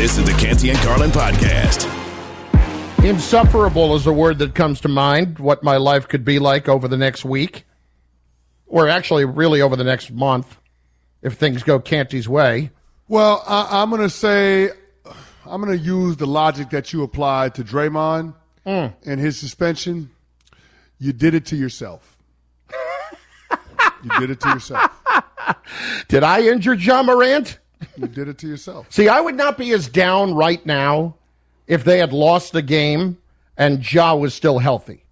[0.00, 1.84] This is the Canty and Carlin podcast.
[3.04, 6.88] Insufferable is a word that comes to mind, what my life could be like over
[6.88, 7.66] the next week,
[8.66, 10.56] or actually, really over the next month,
[11.20, 12.70] if things go Canty's way.
[13.08, 14.70] Well, I, I'm going to say,
[15.44, 18.34] I'm going to use the logic that you applied to Draymond
[18.66, 18.94] Mm.
[19.04, 20.10] and his suspension.
[20.98, 22.16] You did it to yourself.
[24.02, 24.98] you did it to yourself.
[26.08, 27.58] Did I injure Ja Morant?
[27.96, 28.86] You did it to yourself.
[28.90, 31.16] See, I would not be as down right now
[31.66, 33.18] if they had lost the game
[33.56, 35.04] and Ja was still healthy.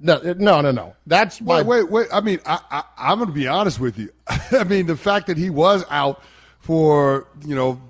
[0.00, 0.94] No, no, no, no.
[1.06, 1.62] That's my.
[1.62, 2.06] Wait, wait, wait.
[2.12, 4.10] I mean, I, I, I'm going to be honest with you.
[4.52, 6.22] I mean, the fact that he was out
[6.60, 7.80] for you know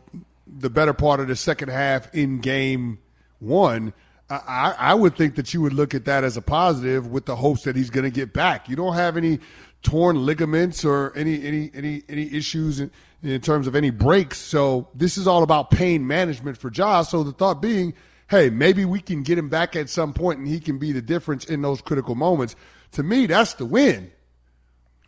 [0.46, 2.98] the better part of the second half in game
[3.40, 3.92] one,
[4.30, 7.27] I, I I would think that you would look at that as a positive with
[7.27, 8.70] the hopes that he's going to get back.
[8.70, 9.40] You don't have any
[9.82, 12.90] torn ligaments or any any any any issues in,
[13.22, 14.38] in terms of any breaks.
[14.38, 17.08] So this is all about pain management for Josh.
[17.08, 17.94] So the thought being,
[18.30, 21.02] hey, maybe we can get him back at some point and he can be the
[21.02, 22.55] difference in those critical moments.
[22.92, 24.12] To me, that's the win.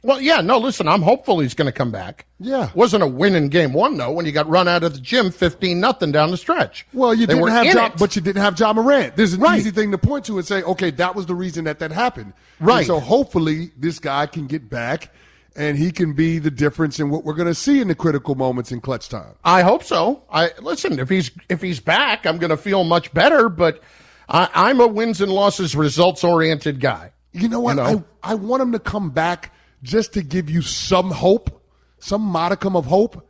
[0.02, 2.24] Well, yeah, no, listen, I'm hopeful he's going to come back.
[2.38, 2.70] Yeah.
[2.74, 5.30] Wasn't a win in game one, though, when you got run out of the gym
[5.30, 6.86] 15 nothing down the stretch.
[6.94, 9.14] Well, you They didn't have Ja, but you didn't have Ja Morant.
[9.16, 9.58] There's an Right.
[9.58, 12.32] easy thing to point to and say, okay, that was the reason that that happened.
[12.58, 12.86] And Right.
[12.86, 15.12] so hopefully this guy can get back
[15.56, 18.34] and he can be the difference in what we're going to see in the critical
[18.34, 19.34] moments in clutch time.
[19.44, 20.22] I hope so.
[20.30, 20.98] I listen.
[20.98, 23.48] If he's if he's back, I'm going to feel much better.
[23.48, 23.82] But
[24.28, 27.12] I, I'm a wins and losses, results oriented guy.
[27.32, 27.70] You know what?
[27.76, 28.04] You know?
[28.22, 31.62] I, I want him to come back just to give you some hope,
[31.98, 33.26] some modicum of hope,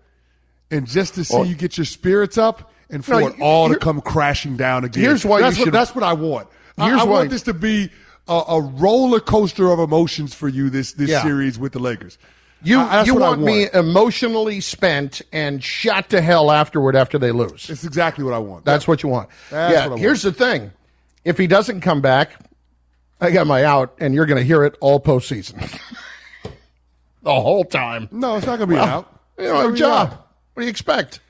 [0.71, 3.77] and just to see you get your spirits up and for No, it all to
[3.79, 5.03] come crashing down again.
[5.05, 6.49] Here's why you that's what, should- That's what I want.
[6.77, 7.91] I, Here's I why- want this to be
[8.29, 11.23] a, a roller coaster of emotions for you this this Yeah.
[11.23, 12.19] series with the Lakers.
[12.63, 17.19] You I- you what I want, me emotionally spent and shot to hell afterward after
[17.19, 17.71] they lose.
[17.71, 18.65] It's exactly what I want.
[18.67, 19.31] That's what you want.
[19.51, 19.87] That's yeah.
[19.87, 20.71] what I here's the thing:
[21.25, 22.33] if he doesn't come back,
[23.21, 25.59] I got my out, and you're going to hear it all postseason,
[27.23, 28.09] the whole time.
[28.11, 29.11] no, it's not going to be out.
[29.39, 30.11] You gonna be Ja, out.
[30.53, 31.21] what do you expect?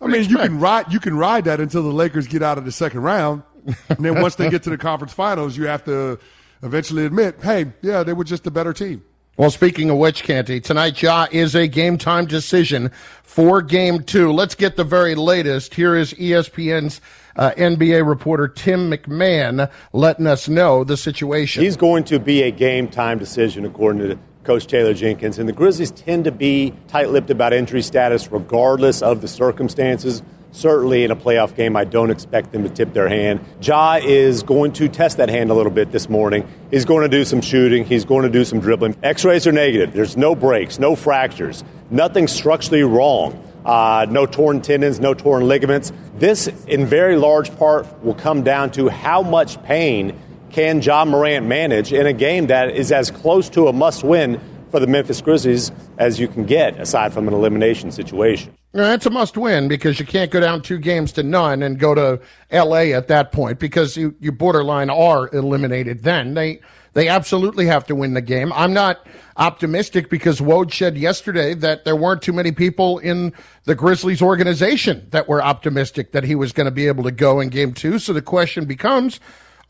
[0.00, 2.64] I mean, you can ride you can ride that until the Lakers get out of
[2.64, 3.44] the second round,
[3.88, 6.18] and then once they get to the conference finals, you have to
[6.62, 9.04] eventually admit, hey, yeah, they were just a better team.
[9.38, 12.90] Well, speaking of which, Canty, tonight Ja is a game time decision
[13.22, 14.30] for game two.
[14.30, 15.74] Let's get the very latest.
[15.74, 17.00] Here is ESPN's
[17.36, 21.62] uh, NBA reporter Tim McMahon letting us know the situation.
[21.62, 25.38] He's going to be a game time decision, according to Coach Taylor Jenkins.
[25.38, 30.22] And the Grizzlies tend to be tight lipped about injury status, regardless of the circumstances.
[30.52, 33.40] Certainly in a playoff game, I don't expect them to tip their hand.
[33.62, 36.46] Ja is going to test that hand a little bit this morning.
[36.70, 38.94] He's going to do some shooting, he's going to do some dribbling.
[39.02, 39.94] X rays are negative.
[39.94, 43.48] There's no breaks, no fractures, nothing structurally wrong.
[43.64, 45.92] Uh, no torn tendons, no torn ligaments.
[46.16, 50.18] This, in very large part, will come down to how much pain
[50.50, 54.40] can Ja Morant manage in a game that is as close to a must win
[54.70, 58.52] for the Memphis Grizzlies as you can get, aside from an elimination situation.
[58.74, 61.78] Now, That's a must win because you can't go down two games to none and
[61.78, 66.34] go to LA at that point because you, you borderline are eliminated then.
[66.34, 66.60] They
[66.94, 68.52] they absolutely have to win the game.
[68.52, 69.06] I'm not
[69.38, 73.32] optimistic because Woj said yesterday that there weren't too many people in
[73.64, 77.40] the Grizzlies organization that were optimistic that he was going to be able to go
[77.40, 77.98] in game two.
[77.98, 79.20] So the question becomes,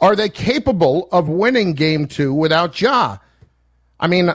[0.01, 3.19] are they capable of winning game two without Ja?
[4.01, 4.33] I mean,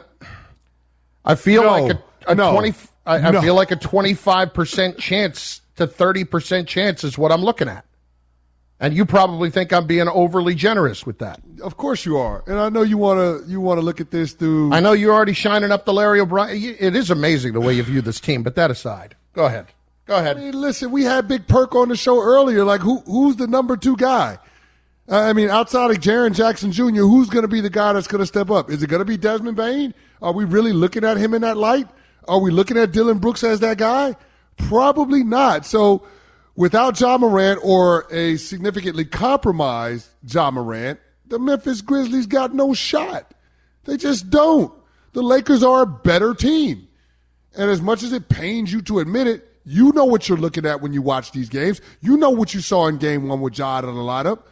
[1.25, 1.69] I feel No.
[1.83, 2.53] like a, a No.
[2.53, 2.73] 20
[3.07, 7.85] I, I feel like a 25% chance to 30% chance is what I'm looking at.
[8.79, 11.41] And you probably think I'm being overly generous with that.
[11.63, 14.11] Of course you are, and I know you want to you want to look at
[14.11, 14.71] this through.
[14.71, 16.75] I know you're already shining up the Larry O'Brien.
[16.79, 19.65] It is amazing the way you view this team, but that aside, go ahead.
[20.05, 20.37] Go I ahead.
[20.37, 22.63] mean, listen, we had Big Perk on the show earlier.
[22.63, 24.37] Like, who who's the number two guy?
[25.09, 28.19] I mean, outside of Jaren Jackson Jr., who's going to be the guy that's going
[28.19, 28.69] to step up?
[28.69, 29.95] Is it going to be Desmond Bane?
[30.21, 31.87] Are we really looking at him in that light?
[32.27, 34.15] Are we looking at Dillon Brooks as that guy?
[34.57, 35.65] Probably not.
[35.65, 36.05] So,
[36.55, 43.33] without Ja Morant or a significantly compromised Ja Morant, the Memphis Grizzlies got no shot.
[43.85, 44.73] They just don't.
[45.13, 46.87] The Lakers are a better team.
[47.55, 50.65] And as much as it pains you to admit it, you know what you're looking
[50.65, 51.81] at when you watch these games.
[52.01, 54.43] You know what you saw in game one with Ja in the lineup.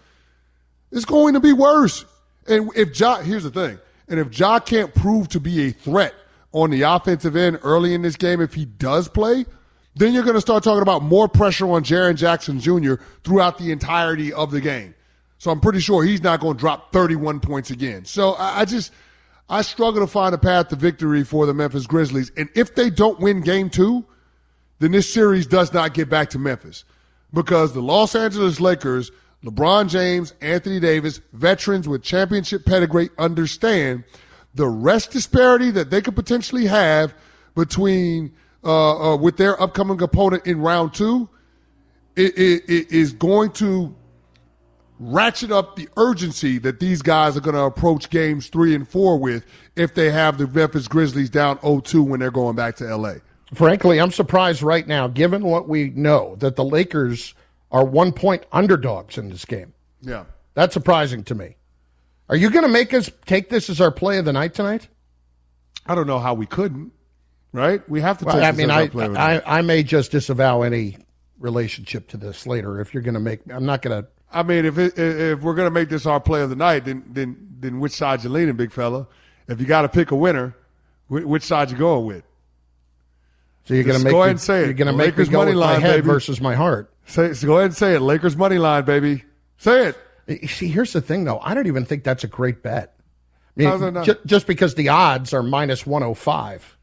[0.91, 2.05] It's going to be worse.
[2.47, 6.13] And if Ja, here's the thing, and if Ja can't prove to be a threat
[6.55, 9.45] on the offensive end early in this game, if he does play,
[9.93, 12.93] then you're going to start talking about more pressure on Jaren Jackson Jr.
[13.25, 14.95] throughout the entirety of the game.
[15.37, 18.05] So I'm pretty sure he's not going to drop 31 points again.
[18.05, 18.93] So I, I just,
[19.49, 22.31] I struggle to find a path to victory for the Memphis Grizzlies.
[22.37, 24.05] And if they don't win game two,
[24.79, 26.85] then this series does not get back to Memphis.
[27.33, 29.11] because the Los Angeles Lakers,
[29.43, 34.05] LeBron James, Anthony Davis, veterans with championship pedigree, understand
[34.55, 37.13] the rest disparity that they could potentially have
[37.55, 41.29] between uh, uh, with their upcoming opponent in round two.
[42.15, 43.93] It, it, it is going to
[44.99, 49.19] ratchet up the urgency that these guys are going to approach games three and four
[49.19, 53.15] with if they have the Memphis Grizzlies down 0-2 when they're going back to LA.
[53.53, 57.35] Frankly, I'm surprised right now, given what we know, that the Lakers
[57.71, 59.73] are one point underdogs in this game.
[60.01, 60.23] Yeah.
[60.53, 61.57] That's surprising to me.
[62.29, 64.87] Are you going to make us take this as our play of the night tonight?
[65.85, 66.91] I don't know how we couldn't,
[67.53, 67.87] right?
[67.87, 69.43] We have to take well, I this mean, as our I, of the I, night.
[69.45, 70.97] I may just disavow any
[71.39, 73.41] relationship to this later if you're going to make.
[73.49, 74.09] I'm not going to.
[74.31, 77.05] I mean, if it, if we're gonna make this our play of the night, then
[77.07, 79.07] then then which side you leaning, big fella?
[79.47, 80.55] If you got to pick a winner,
[81.07, 82.23] wh- which side you going with?
[83.65, 84.65] So you're going to make go ahead and say it.
[84.65, 86.07] You're going to make Lakers me go money with my line, head baby.
[86.07, 86.91] versus my heart.
[87.05, 87.99] Say, so go ahead and say it.
[88.01, 89.23] Lakers money line, baby.
[89.57, 89.97] Say it.
[90.47, 91.39] See, here's the thing, though.
[91.39, 92.95] I don't even think that's a great bet.
[92.97, 93.01] I
[93.55, 94.05] mean, How's that not?
[94.05, 96.77] ju- just because the odds are minus 105.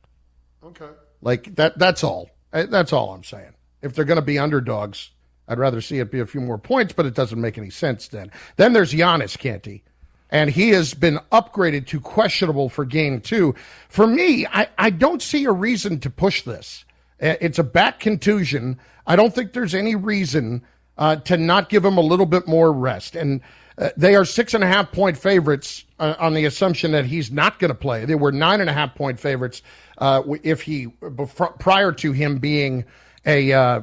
[0.64, 0.86] Okay.
[1.20, 1.78] Like that.
[1.78, 2.30] That's all.
[2.52, 3.52] Uh, That's all I'm saying.
[3.82, 5.10] If they're going to be underdogs,
[5.48, 8.08] I'd rather see it be a few more points, but it doesn't make any sense
[8.08, 8.30] then.
[8.56, 9.82] Then there's Giannis Canty,
[10.30, 13.54] and he has been upgraded to questionable for game two.
[13.88, 16.84] For me, I, I don't see a reason to push this.
[17.20, 18.78] Uh, It's a back contusion.
[19.06, 20.62] I don't think there's any reason
[21.02, 23.16] uh, to not give him a little bit more rest.
[23.16, 23.40] And
[23.76, 27.32] uh, they are six and a half point favorites uh, on the assumption that he's
[27.32, 28.04] not going to play.
[28.04, 29.62] They were nine and a half point favorites
[29.98, 32.84] uh, if he before, prior to him being
[33.26, 33.82] a uh,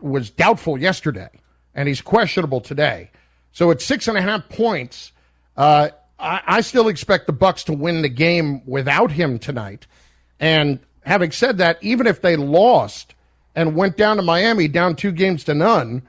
[0.00, 1.30] was doubtful yesterday,
[1.72, 3.12] and he's questionable today.
[3.52, 5.12] So at six and a half points,
[5.56, 9.86] uh, I, I still expect the Bucks to win the game without him tonight.
[10.40, 13.14] And having said that, even if they lost
[13.54, 16.02] and went down to Miami down two games to none,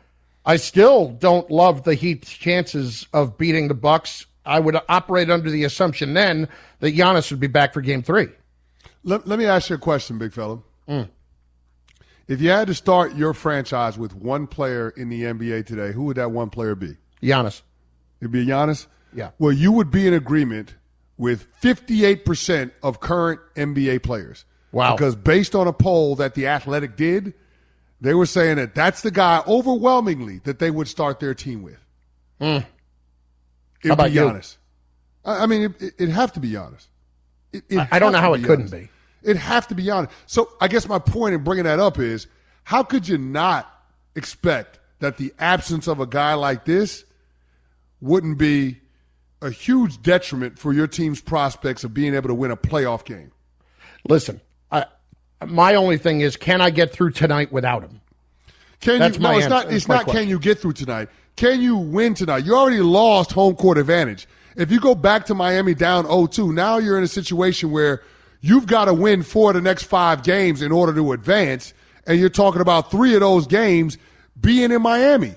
[0.45, 4.25] I still don't love the Heat's chances of beating the Bucks.
[4.45, 6.47] I would operate under the assumption then
[6.79, 8.29] that Giannis would be back for Game Three.
[9.03, 10.59] Let, let me ask you a question, big fella.
[10.87, 11.09] Mm.
[12.27, 16.03] If you had to start your franchise with one player in the NBA today, who
[16.03, 16.97] would that one player be?
[17.21, 17.61] Giannis.
[18.19, 18.87] It'd be Giannis?
[19.13, 19.31] Yeah.
[19.37, 20.75] Well, you would be in agreement
[21.17, 24.45] with 58% of current NBA players.
[24.71, 24.95] Wow.
[24.95, 27.33] Because based on a poll that The Athletic did,
[28.01, 31.77] they were saying that that's the guy overwhelmingly that they would start their team with.
[32.39, 32.45] Hmm.
[32.47, 32.65] It'd
[33.85, 34.21] How about be you?
[34.21, 34.57] Giannis.
[35.23, 36.87] I I mean, it, it'd have to be Giannis.
[37.53, 38.89] It, it'd I- I don't know how it couldn't be.
[39.23, 40.09] It'd have to be Giannis.
[40.25, 42.27] So I guess my point in bringing that up is
[42.63, 43.71] how could you not
[44.15, 47.05] expect that the absence of a guy like this
[48.01, 48.77] wouldn't be
[49.41, 53.31] a huge detriment for your team's prospects of being able to win a playoff game?
[54.07, 54.41] Listen,
[55.47, 58.01] my only thing is, can I get through tonight without him?
[58.79, 59.23] Can That's you?
[59.23, 59.49] No, it's answer.
[59.49, 59.73] not.
[59.73, 60.03] It's not.
[60.05, 60.23] question.
[60.23, 61.09] Can you get through tonight?
[61.35, 62.45] Can you win tonight?
[62.45, 64.27] You already lost home court advantage.
[64.55, 68.03] If you go back to Miami down 0-2, now you're in a situation where
[68.41, 71.73] you've got to win four of the next five games in order to advance,
[72.05, 73.97] and you're talking about three of those games
[74.39, 75.35] being in Miami.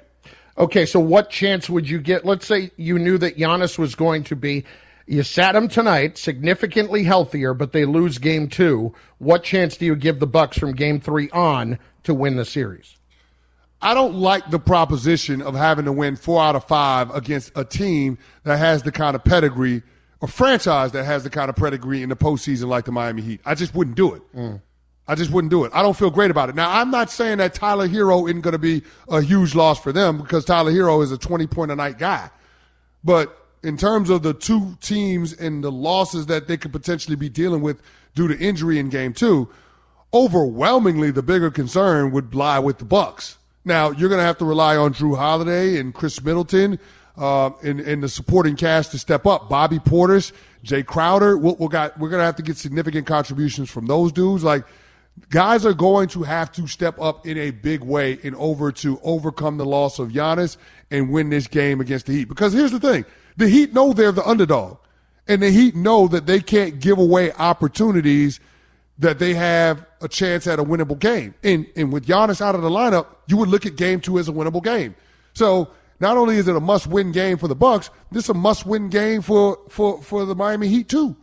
[0.59, 2.25] Okay, so what chance would you get?
[2.25, 4.65] Let's say you knew that Giannis was going to be,
[5.07, 8.95] you sat them tonight, significantly healthier, but they lose game two.
[9.19, 12.97] What chance do you give the Bucks from game three on to win the series?
[13.83, 17.65] I don't like the proposition of having to win four out of five against a
[17.65, 19.83] team that has the kind of pedigree,
[20.23, 23.41] a franchise that has the kind of pedigree in the postseason like the Miami Heat.
[23.45, 24.23] I just wouldn't do it.
[24.35, 24.63] Mm.
[25.07, 25.73] I just wouldn't do it.
[25.75, 26.55] I don't feel great about it.
[26.55, 29.93] Now, I'm not saying that Tyler Herro isn't going to be a huge loss for
[29.93, 32.31] them because Tyler Herro is a 20 point a night guy.
[33.05, 37.29] But in terms of the two teams and the losses that they could potentially be
[37.29, 37.81] dealing with
[38.15, 39.49] due to injury in game two,
[40.13, 43.39] overwhelmingly the bigger concern would lie with the Bucks.
[43.65, 46.79] Now you're going to have to rely on Jrue Holiday and Khris Middleton
[47.17, 49.49] uh, and, the supporting cast to step up.
[49.49, 50.33] Bobby Portis,
[50.65, 51.39] Jae Crowder.
[51.39, 54.45] We'll, we'll got, we're going to have to get significant contributions from those dudes.
[54.45, 54.65] Like
[55.31, 59.01] guys are going to have to step up in a big way in over to
[59.03, 60.57] overcome the loss of Giannis
[60.91, 62.29] and win this game against the Heat.
[62.29, 63.05] Because here's the thing:
[63.37, 64.79] the Heat know they're the underdog,
[65.27, 68.41] and the Heat know that they can't give away opportunities
[68.99, 71.35] that they have a chance at a winnable game.
[71.43, 74.29] And and with Giannis out of the lineup, you would look at game two as
[74.29, 74.95] a winnable game.
[75.33, 75.69] So
[76.01, 79.23] not only is it a must-win game for the Bucks, this is a must-win game
[79.23, 81.17] for for for the Miami Heat too.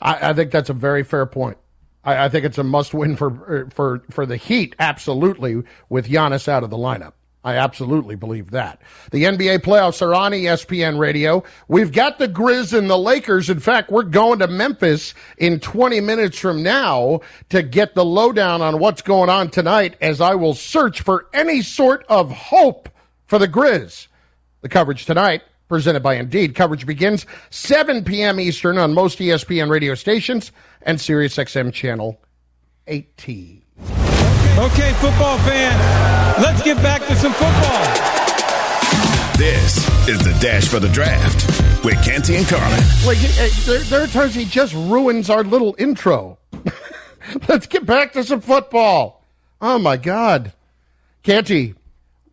[0.00, 1.58] I, I think that's a very fair point.
[2.04, 6.08] I, I think it's a must win for er, for for the Heat, absolutely, with
[6.08, 7.12] Giannis out of the lineup.
[7.44, 8.80] I absolutely believe that.
[9.10, 11.44] The NBA playoffs are on ESPN radio.
[11.68, 13.50] We've got the Grizz and the Lakers.
[13.50, 17.20] In fact, we're going to Memphis in 20 minutes from now
[17.50, 21.60] to get the lowdown on what's going on tonight as I will search for any
[21.60, 22.88] sort of hope
[23.26, 24.06] for the Grizz.
[24.62, 26.54] The coverage tonight presented by Indeed.
[26.54, 28.40] Coverage begins 7 p.m.
[28.40, 32.18] Eastern on most ESPN radio stations and SiriusXM channel
[32.86, 33.63] 18.
[34.56, 37.84] Okay, football fans, let's get back to some football.
[39.36, 42.80] This is the Dash for the Draft with Canty and Carlin.
[43.04, 43.18] Like,
[43.64, 46.38] there, there are times he just ruins our little intro.
[47.48, 49.24] let's get back to some football.
[49.60, 50.52] Oh, my God.
[51.24, 51.74] Canty,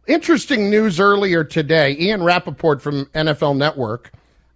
[0.06, 1.98] interesting news earlier today.
[1.98, 4.12] Ian Rapoport from NFL Network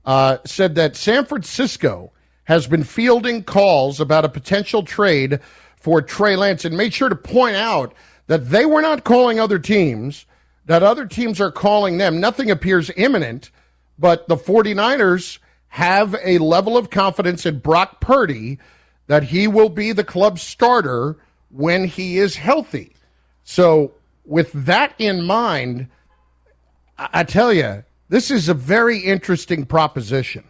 [0.05, 2.11] uh, said that San Francisco
[2.43, 5.39] has been fielding calls about a potential trade
[5.85, 7.93] for Trey Lance and made sure to point out
[8.25, 10.25] that they were not calling other teams,
[10.65, 12.19] that other teams are calling them.
[12.19, 13.51] Nothing appears imminent,
[13.99, 15.37] but the 49ers
[15.67, 18.57] have a level of confidence in Brock Purdy
[19.05, 21.17] that he will be the club starter
[21.51, 22.95] when he is healthy.
[23.43, 23.93] So,
[24.25, 25.87] with that in mind,
[26.97, 30.45] I tell you, this is a very interesting proposition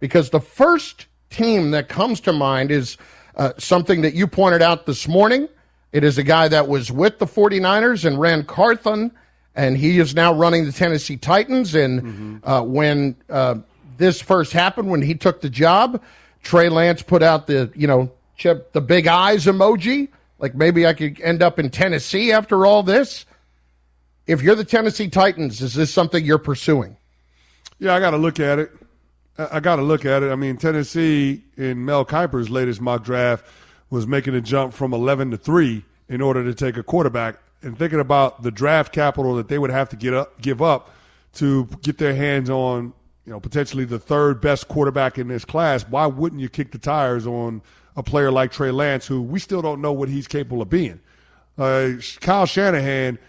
[0.00, 2.98] because the first team that comes to mind is
[3.36, 5.48] uh, something that you pointed out this morning.
[5.92, 9.12] It is a guy that was with the 49ers and Ran Carthon,
[9.54, 11.74] and he is now running the Tennessee Titans.
[11.74, 12.48] And mm-hmm.
[12.48, 13.56] uh, when uh,
[13.96, 16.02] this first happened, when he took the job,
[16.42, 20.08] Trey Lance put out the, you know, chip, the big eyes emoji.
[20.38, 23.24] Like maybe I could end up in Tennessee after all this.
[24.26, 26.96] If you're the Tennessee Titans, is this something you're pursuing?
[27.78, 28.70] Yeah, I got to look at it.
[29.38, 30.30] I got to look at it.
[30.30, 33.44] I mean, Tennessee in Mel Kiper's latest mock draft
[33.90, 37.38] was making a jump from 11 to 3 in order to take a quarterback.
[37.62, 40.90] And thinking about the draft capital that they would have to get up, give up
[41.34, 42.92] to get their hands on,
[43.24, 46.78] you know, potentially the third best quarterback in this class, why wouldn't you kick the
[46.78, 47.62] tires on
[47.96, 51.00] a player like Trey Lance, who we still don't know what he's capable of being?
[51.58, 53.18] Uh, Kyle Shanahan–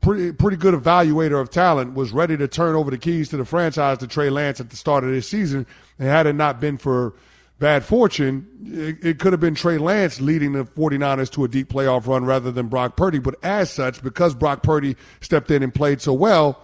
[0.00, 3.44] pretty pretty good evaluator of talent, was ready to turn over the keys to the
[3.44, 5.66] franchise to Trey Lance at the start of this season.
[5.98, 7.14] And had it not been for
[7.58, 11.68] bad fortune, it, it, could have been Trey Lance leading the 49ers to a deep
[11.68, 13.18] playoff run rather than Brock Purdy.
[13.18, 16.62] But as such, because Brock Purdy stepped in and played so well,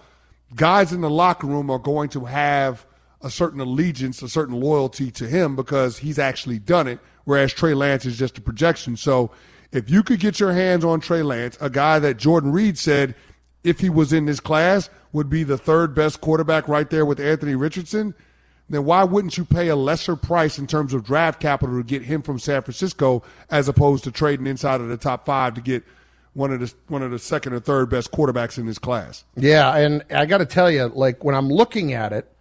[0.55, 2.85] guys in the locker room are going to have
[3.21, 7.73] a certain allegiance, a certain loyalty to him because he's actually done it, whereas Trey
[7.73, 8.97] Lance is just a projection.
[8.97, 9.31] So
[9.71, 13.15] if you could get your hands on Trey Lance, a guy that Jordan Reid said,
[13.63, 17.19] if he was in this class, would be the third best quarterback right there with
[17.19, 18.13] Anthony Richardson,
[18.69, 22.03] then why wouldn't you pay a lesser price in terms of draft capital to get
[22.03, 25.83] him from San Francisco as opposed to trading inside of the top five to get
[26.33, 29.25] one of the one of the second or third best quarterbacks in this class?
[29.35, 32.31] Yeah, and I got to tell you, like when I'm looking at it,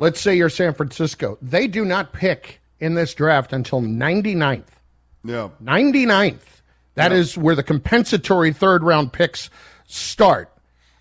[0.00, 4.64] let's say you're San Francisco, they do not pick in this draft until 99th.
[5.24, 5.50] Yeah.
[5.62, 6.55] 99th.
[6.96, 7.20] That yep.
[7.20, 9.48] is where the compensatory third round picks
[9.86, 10.52] start.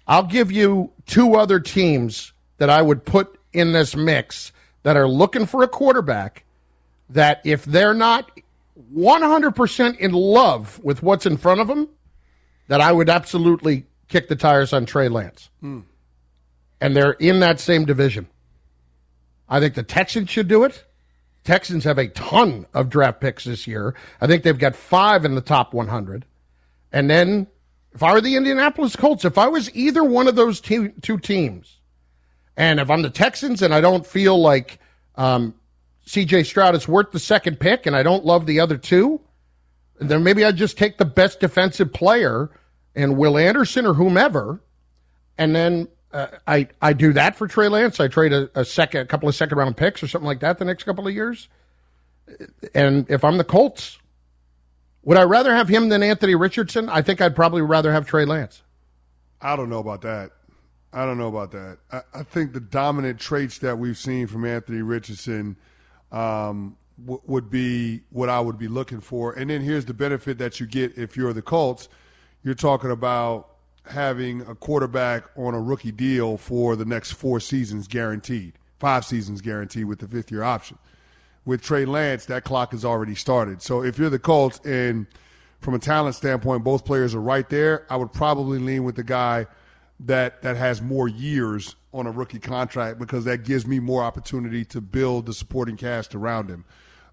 [0.08, 4.52] I'll give you two other teams that I would put in this mix
[4.84, 6.46] that are looking for a quarterback
[7.10, 8.30] that if they're not
[8.94, 11.90] 100% in love with what's in front of them,
[12.68, 15.50] that I would absolutely kick the tires on Trey Lance.
[15.62, 15.82] Hmm.
[16.82, 18.28] And they're in that same division.
[19.48, 20.85] I think the Texans should do it.
[21.46, 23.96] Texans have a ton of draft picks this year.
[24.20, 26.26] I think they've got five in the top 100.
[26.92, 27.48] And then,
[27.94, 31.20] if I were the Indianapolis Colts, if I was either one of those two, two
[31.20, 31.78] teams,
[32.58, 34.80] and if I'm the Texans and I don't feel like
[35.16, 35.54] um,
[36.08, 39.22] CJ Stroud is worth the second pick and I don't love the other two,
[40.00, 42.50] then maybe I'd just take the best defensive player
[42.96, 44.62] and Will Anderson or whomever,
[45.38, 48.00] and then uh, I I do that for Trey Lance.
[48.00, 50.58] I trade a, a, second, a couple of second round picks or something like that
[50.58, 51.50] the next couple of years.
[52.74, 54.00] And if I'm the Colts,
[55.04, 56.88] would I rather have him than Anthony Richardson?
[56.88, 58.64] I think I'd probably rather have Trey Lance.
[59.42, 60.32] I don't know about that.
[60.94, 61.80] I don't know about that.
[61.92, 65.58] I, I think the dominant traits that we've seen from Anthony Richardson
[66.14, 69.34] um, w- would be what I would be looking for.
[69.34, 71.90] And then here's the benefit that you get if you're the Colts.
[72.42, 73.55] You're talking about
[73.88, 79.42] having a quarterback on a rookie deal for the next four seasons guaranteed, five seasons
[79.42, 80.78] guaranteed with the fifth year option.
[81.46, 83.62] With Trey Lance, that clock has already started.
[83.62, 85.06] So if you're the Colts and
[85.62, 89.04] from a talent standpoint, both players are right there, I would probably lean with the
[89.04, 89.48] guy
[90.02, 94.66] that that has more years on a rookie contract because that gives me more opportunity
[94.66, 96.66] to build the supporting cast around him.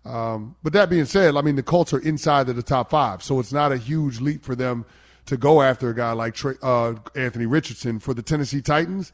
[0.04, 3.22] Um, but that being said, I mean the Colts are inside of the top five,
[3.22, 4.84] so it's not a huge leap for them
[5.26, 9.12] to go after a guy like uh, Anthony Richardson for the Tennessee Titans,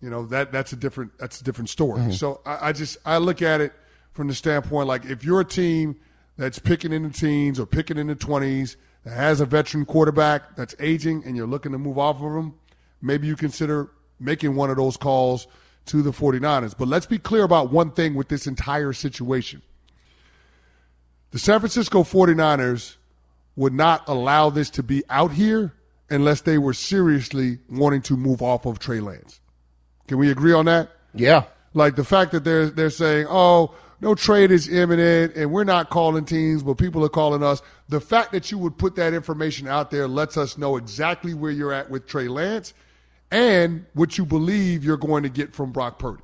[0.00, 2.00] you know that that's a different that's a different story.
[2.00, 2.12] Mm-hmm.
[2.12, 3.72] So I, I, just I look at it
[4.12, 5.96] from the standpoint like if you're a team
[6.36, 10.56] that's picking in the teens or picking in the twenties that has a veteran quarterback
[10.56, 12.54] that's aging and you're looking to move off of him,
[13.02, 15.46] maybe you consider making one of those calls
[15.86, 16.76] to the 49ers.
[16.76, 19.62] But let's be clear about one thing with this entire situation.
[21.30, 22.96] The San Francisco 49ers
[23.58, 25.74] would not allow this to be out here
[26.08, 29.40] unless they were seriously wanting to move off of Trey Lance.
[30.06, 30.90] Can we agree on that?
[31.12, 31.42] Yeah.
[31.74, 35.90] Like the fact that they're they're saying, "Oh, no trade is imminent and we're not
[35.90, 39.66] calling teams, but people are calling us." The fact that you would put that information
[39.66, 42.74] out there lets us know exactly where you're at with Trey Lance
[43.32, 46.22] and what you believe you're going to get from Brock Purdy.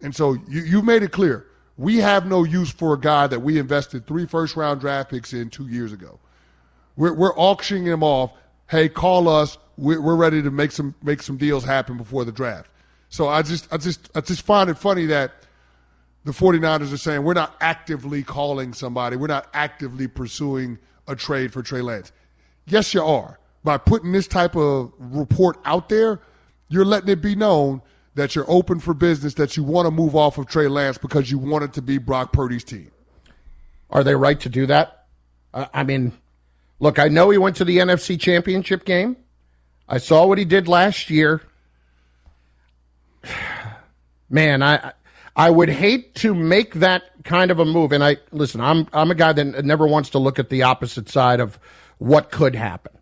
[0.00, 3.42] And so you, you've made it clear we have no use for a guy that
[3.42, 6.18] we invested three first round draft picks in two years ago.
[6.96, 8.32] We're, we're auctioning him off.
[8.68, 9.58] Hey, call us.
[9.76, 12.70] We're, we're ready to make some make some deals happen before the draft.
[13.08, 15.32] So I just I just I just find it funny that
[16.24, 19.16] the 49ers are saying we're not actively calling somebody.
[19.16, 22.12] We're not actively pursuing a trade for Trey Lance.
[22.66, 23.38] Yes, you are.
[23.62, 26.20] By putting this type of report out there,
[26.68, 27.82] you're letting it be known
[28.14, 31.30] that you're open for business, that you want to move off of Trey Lance because
[31.30, 32.90] you want it to be Brock Purdy's team.
[33.90, 35.06] Are they right to do that?
[35.52, 36.12] I mean,
[36.84, 39.16] look, I know he went to the NFC Championship game.
[39.88, 41.40] I saw what he did last year.
[44.30, 44.92] Man, I
[45.34, 47.92] I would hate to make that kind of a move.
[47.92, 51.08] And I listen, I'm I'm a guy that never wants to look at the opposite
[51.08, 51.58] side of
[51.98, 52.92] what could happen.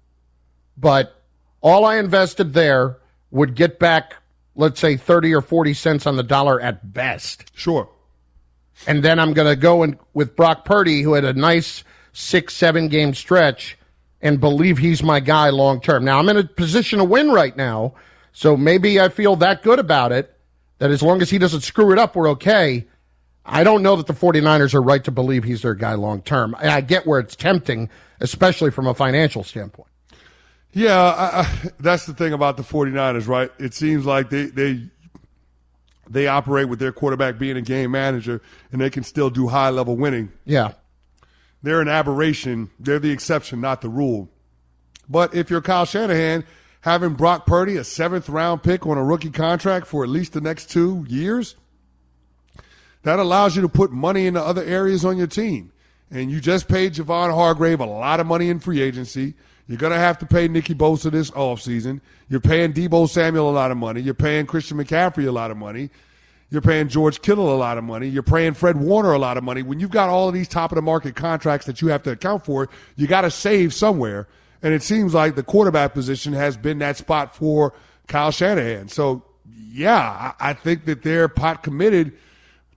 [0.77, 1.21] But
[1.61, 2.99] all I invested there
[3.31, 4.15] would get back
[4.55, 7.51] let's say 30 or 40 cents on the dollar at best.
[7.55, 7.89] Sure.
[8.87, 12.55] And then I'm going to go in with Brock Purdy, who had a nice six,
[12.55, 13.77] seven game stretch,
[14.21, 16.05] and believe he's my guy long term.
[16.05, 17.95] Now, I'm in a position to win right now,
[18.33, 20.37] so maybe I feel that good about it
[20.79, 22.87] that as long as he doesn't screw it up, we're okay.
[23.45, 26.55] I don't know that the 49ers are right to believe he's their guy long term.
[26.59, 27.89] I get where it's tempting,
[28.21, 29.89] especially from a financial standpoint.
[30.73, 33.51] Yeah, I, I, that's the thing about the 49ers, right?
[33.59, 34.83] It seems like they, they
[36.09, 39.71] they operate with their quarterback being a game manager and they can still do high
[39.71, 40.31] level winning.
[40.45, 40.73] Yeah.
[41.63, 42.71] They're an aberration.
[42.79, 44.29] They're the exception, not the rule.
[45.09, 46.45] But if you're Kyle Shanahan,
[46.81, 50.41] having Brock Purdy, a seventh round pick on a rookie contract for at least the
[50.41, 51.55] next two years,
[53.03, 55.73] that allows you to put money into other areas on your team.
[56.11, 59.35] And you just paid Javon Hargrave a lot of money in free agency.
[59.67, 62.01] You're going to have to pay Nicky Bosa this offseason.
[62.29, 64.01] You're paying Deebo Samuel a lot of money.
[64.01, 65.91] You're paying Christian McCaffrey a lot of money.
[66.53, 68.09] You're paying George Kittle a lot of money.
[68.09, 69.63] You're paying Fred Warner a lot of money.
[69.63, 72.11] When you've got all of these top of the market contracts that you have to
[72.11, 74.29] account for, you got to save somewhere.
[74.61, 77.73] And it seems like the quarterback position has been that spot for
[78.07, 78.89] Kyle Shanahan.
[78.89, 79.25] So,
[79.73, 82.13] yeah, I think that they're pot committed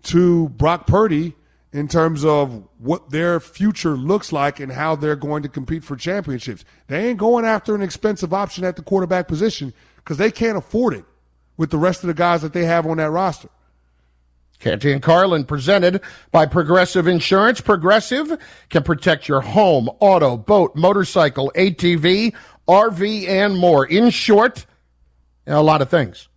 [0.04, 1.36] to Brock Purdy
[1.74, 5.98] in terms of what their future looks like and how they're going to compete for
[5.98, 6.64] championships.
[6.88, 10.94] They ain't going after an expensive option at the quarterback position because they can't afford
[10.94, 11.04] it
[11.58, 13.50] with the rest of the guys that they have on that roster.
[14.60, 17.62] Canty and Carlin presented by Progressive Insurance.
[17.62, 18.40] Progressive
[18.70, 22.34] can protect your home, auto, boat, motorcycle, ATV,
[22.68, 23.86] RV, and more.
[23.86, 24.66] In short,
[25.46, 26.28] a lot of things.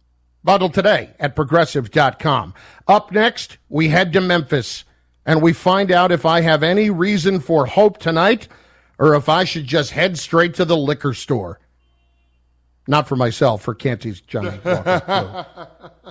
[0.45, 2.55] Bundle today at progressive.com.
[2.87, 4.85] Up next, we head to Memphis
[5.27, 8.49] and we find out if I have any reason for hope tonight
[8.99, 11.61] or if I should just head straight to the liquor store.
[12.87, 15.47] Not for myself, for Canty's Johnnie Walker.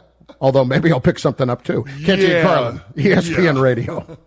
[0.40, 1.84] Although maybe I'll pick something up too.
[2.04, 2.44] Canty yeah.
[2.44, 3.62] Carlin, ESPN yeah.
[3.62, 4.18] Radio.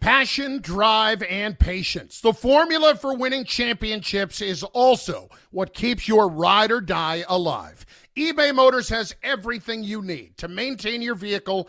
[0.00, 2.20] Passion, drive, and patience.
[2.20, 7.84] The formula for winning championships is also what keeps your ride or die alive.
[8.16, 11.68] eBay Motors has everything you need to maintain your vehicle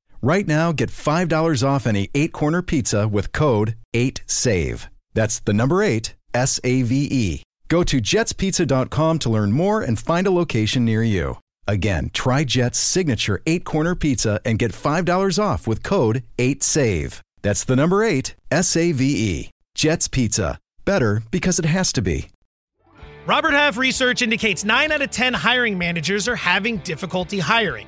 [0.23, 4.87] Right now, get $5 off any eight corner pizza with code 8SAVE.
[5.15, 7.43] That's the number eight, S A V E.
[7.67, 11.37] Go to jetspizza.com to learn more and find a location near you.
[11.67, 17.19] Again, try Jet's signature eight corner pizza and get $5 off with code 8SAVE.
[17.41, 19.49] That's the number eight, S A V E.
[19.73, 20.59] Jet's Pizza.
[20.85, 22.27] Better because it has to be.
[23.25, 27.87] Robert Half research indicates 9 out of 10 hiring managers are having difficulty hiring.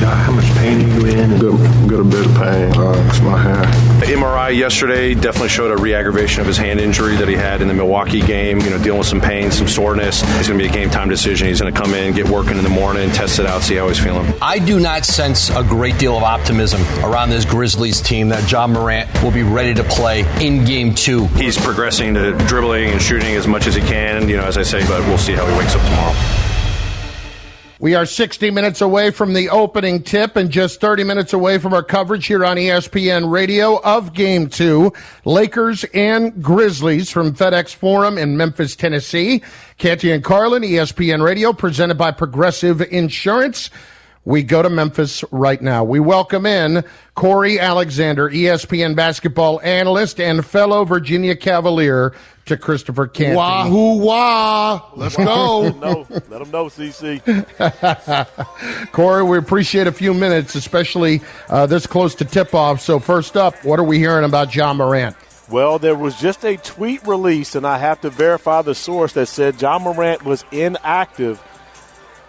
[0.00, 1.38] How much pain are you in?
[1.38, 2.72] Got, got a bit of pain.
[2.76, 3.64] Uh, it's my hair.
[4.00, 7.68] The MRI yesterday definitely showed a re-aggravation of his hand injury that he had in
[7.68, 8.60] the Milwaukee game.
[8.60, 10.22] You know, dealing with some pain, some soreness.
[10.38, 11.48] It's going to be a game time decision.
[11.48, 13.88] He's going to come in, get working in the morning, test it out, see how
[13.88, 14.32] he's feeling.
[14.42, 18.66] I do not sense a great deal of optimism around this Grizzlies team that Ja
[18.66, 21.26] Morant will be ready to play in game two.
[21.28, 24.62] He's progressing to dribbling and shooting as much as he can, you know, as I
[24.62, 26.43] say, but we'll see how he wakes up tomorrow.
[27.80, 31.74] We are 60 minutes away from the opening tip and just 30 minutes away from
[31.74, 34.92] our coverage here on ESPN Radio of Game 2,
[35.24, 39.42] Lakers and Grizzlies from FedEx Forum in Memphis, Tennessee.
[39.76, 43.70] Canty and Carlin, ESPN Radio, presented by Progressive Insurance.
[44.24, 45.82] We go to Memphis right now.
[45.82, 46.84] We welcome in
[47.16, 52.14] Cory Alexander, ESPN basketball analyst and fellow Virginia Cavalier,
[52.46, 53.36] to Christopher Canty.
[53.36, 54.82] Wahoo wah!
[54.94, 55.60] Let's go.
[55.60, 57.22] Let them know, Let them know CC.
[58.92, 62.80] Cory, we appreciate a few minutes, especially uh, this close to tip off.
[62.80, 65.16] So, first up, what are we hearing about Ja Morant?
[65.50, 69.26] Well, there was just a tweet released, and I have to verify the source that
[69.26, 71.42] said Ja Morant was inactive,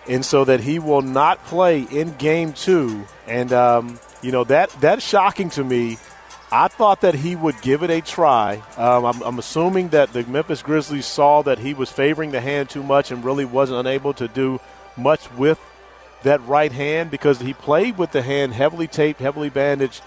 [0.08, 3.06] and so that he will not play in Game Two.
[3.28, 5.98] And um, you know that that's shocking to me.
[6.56, 8.64] I thought that he would give it a try.
[8.78, 12.70] Um, I'm, I'm, assuming that the Memphis Grizzlies saw that he was favoring the hand
[12.70, 14.62] too much and really wasn't unable to do
[14.96, 15.60] much with
[16.24, 20.02] that right hand because he played with the hand heavily taped, heavily bandaged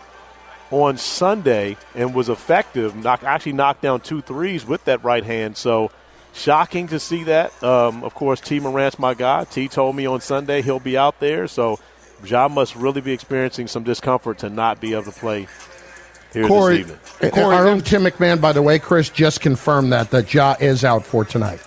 [0.70, 2.96] on Sunday and was effective.
[2.96, 5.58] Knock, actually knocked down two threes with that right hand.
[5.58, 5.90] So
[6.32, 7.62] shocking to see that.
[7.62, 9.44] Um, of course, Tee Morant's my guy.
[9.44, 11.46] T told me on Sunday he'll be out there.
[11.46, 11.78] So
[12.24, 15.46] Ja must really be experiencing some discomfort to not be able to play
[16.32, 17.32] Cory, this evening.
[17.32, 20.84] Cory, our own Tim McMahon, by the way, Chris just confirmed that that Ja is
[20.84, 21.60] out for tonight.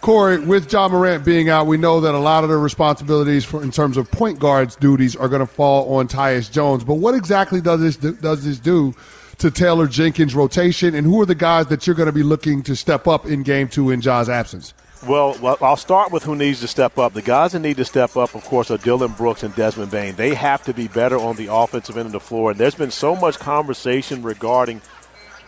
[0.00, 3.62] Cory, with Ja Morant being out, we know that a lot of the responsibilities for
[3.62, 6.84] in terms of point guards duties are going to fall on Tyus Jones.
[6.84, 8.94] But what exactly does this do, does this do
[9.38, 12.62] to Taylor Jenkins' rotation, and who are the guys that you're going to be looking
[12.62, 14.74] to step up in Game Two in Ja's absence?
[15.04, 17.12] Well, I'll start with who needs to step up.
[17.12, 20.16] The guys that need to step up, of course, are Dillon Brooks and Desmond Bane.
[20.16, 22.50] They have to be better on the offensive end of the floor.
[22.50, 24.80] And there's been so much conversation regarding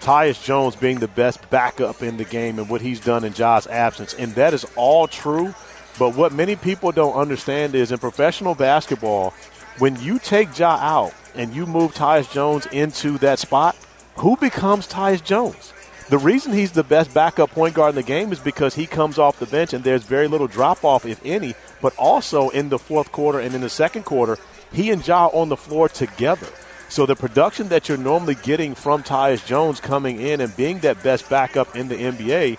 [0.00, 3.66] Tyus Jones being the best backup in the game and what he's done in Ja's
[3.66, 4.14] absence.
[4.14, 5.54] And that is all true.
[5.98, 9.34] But what many people don't understand is in professional basketball,
[9.78, 13.74] when you take Ja out and you move Tyus Jones into that spot,
[14.16, 15.72] who becomes Tyus Jones?
[16.08, 19.18] The reason he's the best backup point guard in the game is because he comes
[19.18, 21.54] off the bench and there's very little drop off, if any.
[21.82, 24.38] But also in the fourth quarter and in the second quarter,
[24.72, 26.48] he and Ja on the floor together.
[26.88, 31.02] So the production that you're normally getting from Tyus Jones coming in and being that
[31.02, 32.56] best backup in the NBA,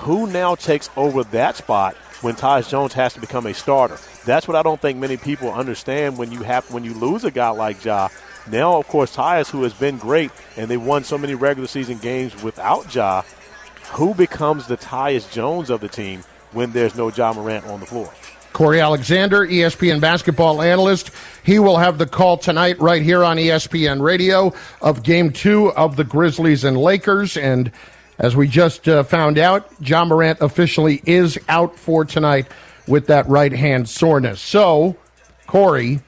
[0.00, 3.98] who now takes over that spot when Tyus Jones has to become a starter?
[4.26, 7.30] That's what I don't think many people understand when you have when you lose a
[7.30, 8.08] guy like Ja.
[8.46, 11.98] Now, of course, Tyus, who has been great, and they won so many regular season
[11.98, 13.22] games without Ja,
[13.92, 16.22] who becomes the Tyus Jones of the team
[16.52, 18.12] when there's no Ja Morant on the floor?
[18.52, 21.10] Cory Alexander, ESPN basketball analyst.
[21.44, 25.96] He will have the call tonight right here on ESPN Radio of game two of
[25.96, 27.36] the Grizzlies and Lakers.
[27.36, 27.70] And
[28.18, 32.48] as we just uh, found out, Ja Morant officially is out for tonight
[32.86, 34.40] with that right hand soreness.
[34.40, 34.96] So,
[35.46, 36.00] Cory,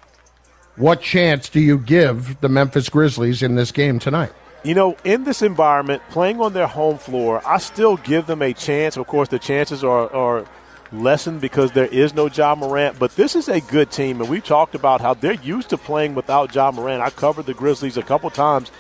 [0.77, 4.33] what chance do you give the Memphis Grizzlies in this game tonight?
[4.65, 8.53] You know, in this environment, playing on their home floor, I still give them a
[8.53, 8.97] chance.
[8.97, 10.47] Of course, the chances are, are
[10.93, 14.45] lessened because there is no Ja Morant, but this is a good team, and we've
[14.45, 17.03] talked about how they're used to playing without Ja Morant.
[17.03, 18.71] I covered the Grizzlies a couple times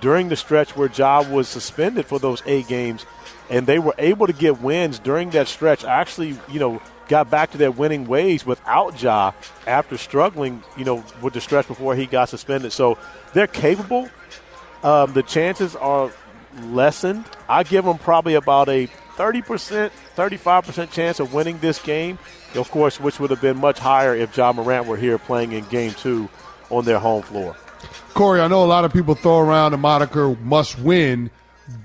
[0.00, 3.04] during the stretch where Ja was suspended for those eight games,
[3.50, 5.84] and they were able to get wins during that stretch.
[5.84, 6.80] Actually, you know,
[7.12, 9.32] got back to their winning ways without Ja
[9.66, 12.72] after struggling, you know, with the stretch before he got suspended.
[12.72, 12.96] So
[13.34, 14.08] they're capable.
[14.82, 16.10] Um, the chances are
[16.62, 17.26] lessened.
[17.50, 22.18] I give them probably about a 30%, 35% chance of winning this game,
[22.54, 25.64] of course, which would have been much higher if Ja Morant were here playing in
[25.66, 26.30] game two
[26.70, 27.54] on their home floor.
[28.14, 31.30] Cory, I know a lot of people throw around the moniker must win,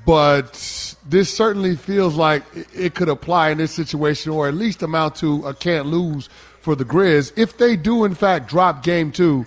[0.06, 2.44] but this certainly feels like
[2.74, 6.30] it could apply in this situation or at least amount to a can't lose
[6.62, 7.32] for the Grizz.
[7.38, 9.46] If they do, in fact, drop game two,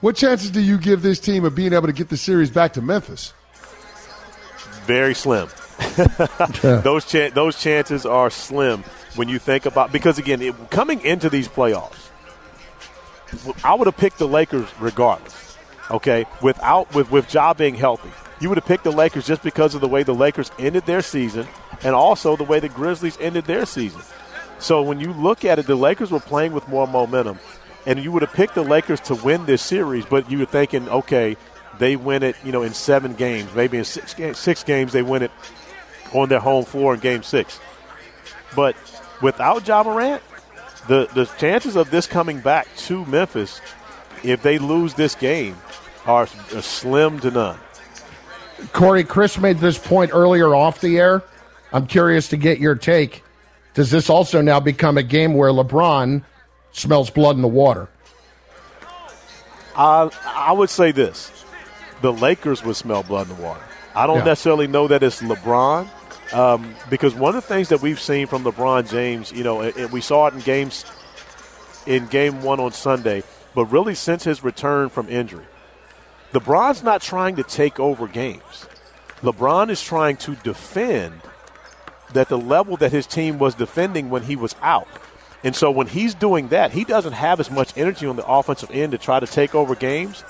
[0.00, 2.72] what chances do you give this team of being able to get the series back
[2.74, 3.32] to Memphis?
[4.84, 5.48] Very slim.
[6.62, 8.82] those cha- those chances are slim
[9.14, 12.08] when you think about because again, it, coming into these playoffs,
[13.64, 15.56] I would have picked the Lakers regardless.
[15.90, 19.74] Okay, without with with Ja being healthy, you would have picked the Lakers just because
[19.74, 21.46] of the way the Lakers ended their season
[21.82, 24.02] and also the way the Grizzlies ended their season.
[24.58, 27.38] So when you look at it, the Lakers were playing with more momentum,
[27.84, 30.88] and you would have picked the Lakers to win this series, but you were thinking,
[30.88, 31.36] okay,
[31.78, 35.02] they win it, you know, in seven games, maybe in six games, six games they
[35.02, 35.30] win it
[36.12, 37.60] on their home floor in Game Six.
[38.54, 38.76] But
[39.20, 40.22] without Ja Morant,
[40.88, 43.60] the the chances of this coming back to Memphis,
[44.22, 45.56] if they lose this game,
[46.06, 47.58] are, are slim to none.
[48.72, 51.22] Cory, Chris made this point earlier off the air.
[51.72, 53.22] I'm curious to get your take.
[53.74, 56.22] Does this also now become a game where LeBron
[56.72, 57.88] smells blood in the water?
[59.74, 61.30] Uh, I would say this
[62.00, 63.60] the Lakers would smell blood in the water.
[63.94, 64.24] I don't yeah.
[64.24, 65.88] necessarily know that it's LeBron
[66.32, 69.92] um, because one of the things that we've seen from LeBron James, you know, and
[69.92, 70.84] we saw it in games
[71.86, 73.22] in game one on Sunday,
[73.54, 75.44] but really since his return from injury,
[76.36, 78.66] LeBron's not trying to take over games.
[79.22, 81.22] LeBron is trying to defend
[82.12, 84.86] that the level that his team was defending when he was out.
[85.42, 88.70] And so when he's doing that, he doesn't have as much energy on the offensive
[88.70, 90.24] end to try to take over games,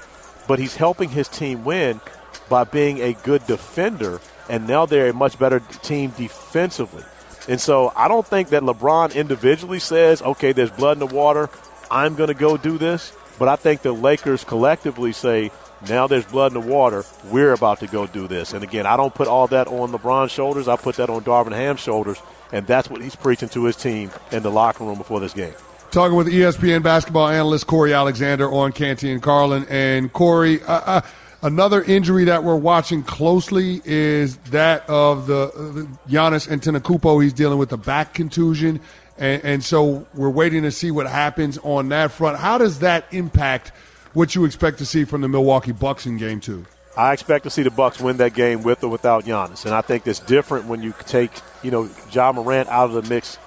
[0.47, 2.01] but he's helping his team win
[2.49, 4.21] by being a good defender.
[4.49, 7.03] And now they're a much better team defensively.
[7.49, 11.51] And so I don't think that LeBron individually says, okay, there's blood in the water.
[11.91, 13.13] I'm going to go do this.
[13.41, 15.51] But I think the Lakers collectively say,
[15.89, 17.05] now there's blood in the water.
[17.31, 18.53] We're about to go do this.
[18.53, 20.69] And again, I don't put all that on LeBron's shoulders.
[20.69, 22.19] I put that on Darvin Ham's shoulders.
[22.53, 25.55] And that's what he's preaching to his team in the locker room before this game.
[25.91, 29.67] Talking with ESPN basketball analyst Cory Alexander on Canty and Carlin.
[29.69, 31.01] And Cory, uh, uh,
[31.43, 37.23] another injury that we're watching closely is that of the, the Giannis Antetokounmpo.
[37.23, 38.81] He's dealing with a back contusion.
[39.19, 42.39] And, and so we're waiting to see what happens on that front.
[42.39, 43.73] How does that impact–
[44.17, 46.65] what you expect to see from the Milwaukee Bucks in Game Two.
[46.97, 49.83] I expect to see the Bucks win that game with or without Giannis, and I
[49.83, 51.31] think it's different when you take
[51.63, 53.39] you know Ja Morant out of the mix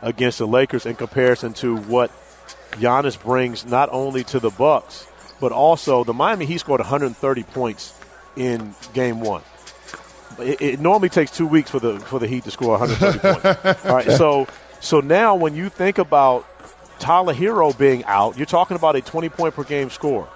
[0.00, 2.12] against the Lakers in comparison to what
[2.72, 5.08] Giannis brings not only to the Bucks
[5.40, 7.92] but also the Miami Heat scored 130 points
[8.36, 9.42] in Game One.
[10.38, 13.84] It, it normally takes two weeks for the for the Heat to score 130 points.
[13.84, 14.46] All right, so
[14.78, 16.46] so now when you think about
[17.02, 20.28] Tyler Herro being out, you're talking about a 20 point per game score.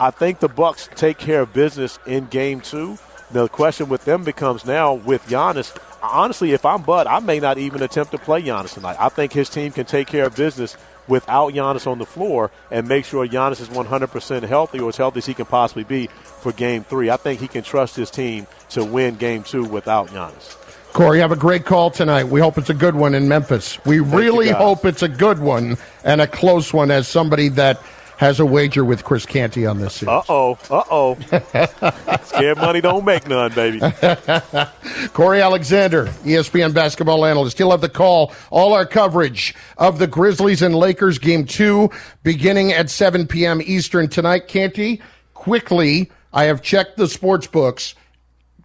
[0.00, 2.96] I think the Bucks take care of business in game two.
[3.32, 5.76] The question with them becomes now with Giannis.
[6.02, 8.96] Honestly, if I'm Bud, I may not even attempt to play Giannis tonight.
[8.98, 12.88] I think his team can take care of business without Giannis on the floor and
[12.88, 16.50] make sure Giannis is 100% healthy or as healthy as he can possibly be for
[16.50, 17.10] game three.
[17.10, 20.65] I think he can trust his team to win game two without Giannis.
[20.96, 22.24] Cory, have a great call tonight.
[22.24, 23.78] We hope it's a good one in Memphis.
[23.84, 27.82] We Thank really hope it's a good one and a close one as somebody that
[28.16, 30.08] has a wager with Chris Canty on this series.
[30.08, 30.58] Uh oh.
[30.70, 32.18] Uh oh.
[32.24, 33.78] Scared money don't make none, baby.
[35.12, 37.58] Cory Alexander, ESPN basketball analyst.
[37.58, 38.32] He'll have the call.
[38.48, 41.90] All our coverage of the Grizzlies and Lakers game two
[42.22, 43.60] beginning at 7 p.m.
[43.62, 44.48] Eastern tonight.
[44.48, 45.02] Canty,
[45.34, 47.94] quickly, I have checked the sports books.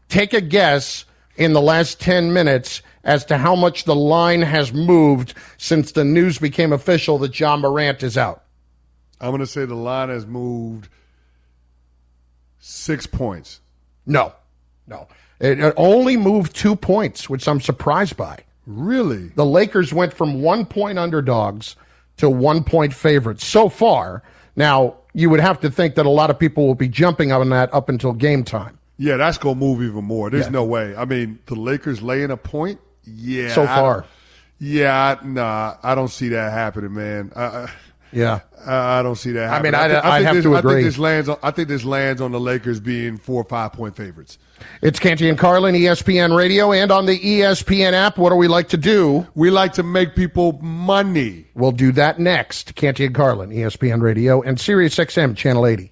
[0.07, 1.03] Take a guess
[1.37, 6.03] in the last 10 minutes as to how much the line has moved since the
[6.03, 8.43] news became official that Ja Morant is out?
[9.19, 10.89] I'm going to say the line has moved
[12.59, 13.59] six points.
[14.05, 14.33] No,
[14.87, 15.07] no.
[15.39, 18.39] It, it only moved two points, which I'm surprised by.
[18.65, 19.29] Really?
[19.29, 21.75] The Lakers went from one point underdogs
[22.17, 24.23] to one point favorites so far.
[24.55, 27.49] Now, you would have to think that a lot of people will be jumping on
[27.49, 28.77] that up until game time.
[29.01, 30.29] Yeah, that's gonna move even more.
[30.29, 30.51] There's yeah.
[30.51, 30.95] no way.
[30.95, 32.79] I mean, the Lakers laying a point.
[33.03, 34.05] Yeah, so far.
[34.59, 37.31] yeah, nah, I don't see that happening, man.
[37.35, 37.65] Uh,
[38.11, 38.41] Yeah.
[38.67, 39.51] I don't see that.
[39.51, 39.97] I mean, happening.
[39.97, 41.29] I- I think have this, to I think this lands.
[41.29, 44.37] On, I think this lands on the Lakers being four or five point favorites.
[44.81, 48.17] It's Canty and Carlin, ESPN Radio, and on the ESPN app.
[48.17, 49.25] What do we like to do?
[49.33, 51.45] We like to make people money.
[51.55, 52.75] We'll do that next.
[52.75, 55.91] Canty and Carlin, ESPN Radio, and Sirius XM Channel 80.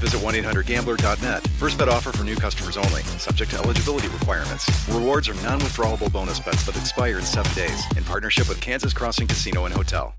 [0.01, 1.47] visit 1-800-GAMBLER.net.
[1.57, 3.03] First bet offer for new customers only.
[3.19, 4.69] Subject to eligibility requirements.
[4.89, 7.83] Rewards are non-withdrawable bonus bets that expire in seven days.
[7.95, 10.13] In partnership with Kansas Crossing Casino and Hotel.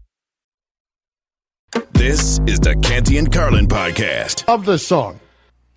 [1.92, 4.47] This is the Canty and Carlin podcast.
[4.47, 5.21] Love this song.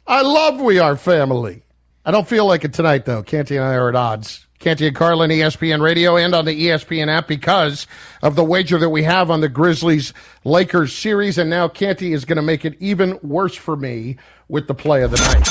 [0.06, 1.64] I love We Are Family.
[2.04, 3.24] I don't feel like it tonight, though.
[3.24, 4.45] Canty and I are at odds.
[4.60, 7.86] Canty and Carlin, ESPN Radio, and on the ESPN app because
[8.22, 10.14] of the wager that we have on the Grizzlies
[10.44, 11.38] Lakers series.
[11.38, 15.04] And now Canty is going to make it even worse for me with the play
[15.04, 15.46] of the night.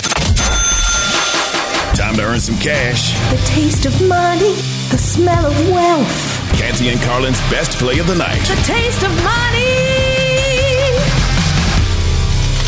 [1.97, 3.12] Time to earn some cash.
[3.31, 4.55] The taste of money,
[4.90, 8.40] the smell of wealth, Canty and Carlin's best play of the night.
[8.40, 9.71] the taste of money.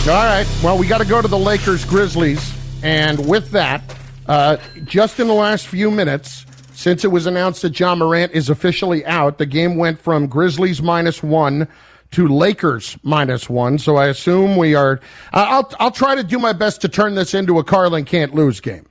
[0.08, 0.46] All right.
[0.62, 2.54] Well, we got to go to the Lakers Grizzlies.
[2.84, 3.82] And with that,
[4.28, 8.50] uh, just in the last few minutes, since it was announced that Ja Morant is
[8.50, 11.68] officially out, the game went from Grizzlies minus one
[12.12, 13.78] to Lakers minus one.
[13.78, 15.00] So I assume we are.
[15.32, 18.60] I'll, I'll try to do my best to turn this into a Carlin can't lose
[18.60, 18.86] game.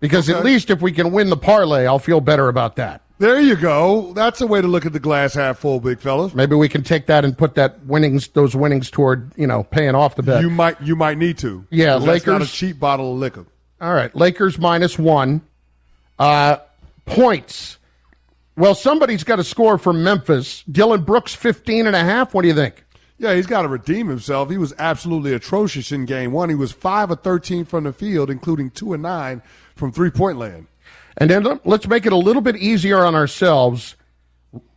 [0.00, 3.02] Because at least if we can win the parlay, I'll feel better about that.
[3.18, 4.14] There you go.
[4.14, 6.34] That's a way to look at the glass half full, big fellas.
[6.34, 9.94] Maybe we can take that and put that winnings, those winnings toward, you know, paying
[9.94, 10.40] off the bet.
[10.40, 11.66] You might you might need to.
[11.68, 13.44] Yeah, that's not a Lakers- cheap bottle of liquor.
[13.80, 15.40] All right, Lakers minus one.
[16.18, 16.58] Uh,
[17.06, 17.78] points.
[18.56, 20.62] Well, somebody's got to score from Memphis.
[20.70, 22.34] Dillon Brooks, 15 and a half.
[22.34, 22.84] What do you think?
[23.16, 24.50] Yeah, he's got to redeem himself.
[24.50, 26.48] He was absolutely atrocious in game one.
[26.48, 29.42] He was five of thirteen from the field, including two and nine
[29.76, 30.66] from three point land.
[31.18, 33.94] And then let- let's make it a little bit easier on ourselves.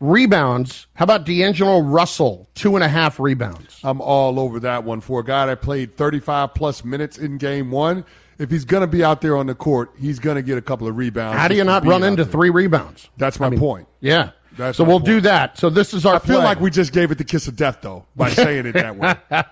[0.01, 0.87] Rebounds.
[0.95, 2.47] How about D'Angelo Russell?
[2.53, 3.79] Two and a half rebounds.
[3.83, 7.71] I'm all over that one for a guy that played 35 plus minutes in game
[7.71, 8.03] one.
[8.43, 10.61] If he's going to be out there on the court, he's going to get a
[10.61, 11.37] couple of rebounds.
[11.39, 12.31] How do you not run into there.
[12.31, 13.09] three rebounds?
[13.17, 13.87] That's my point.
[14.01, 14.31] Yeah.
[14.57, 15.05] That's so we'll point.
[15.05, 15.57] do that.
[15.57, 17.79] So this is our I feel like we just gave it the kiss of death,
[17.81, 19.15] though, by saying it that way.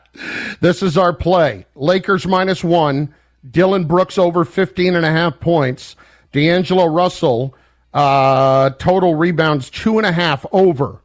[0.59, 1.65] This is our play.
[1.73, 3.15] Lakers minus one.
[3.49, 5.95] Dillon Brooks over 15 and a half points.
[6.33, 7.55] D'Angelo Russell,
[7.93, 11.01] uh, total rebounds two and a half over.